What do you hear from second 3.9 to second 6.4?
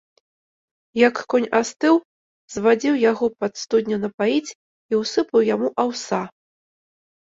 напаіць і ўсыпаў яму аўса.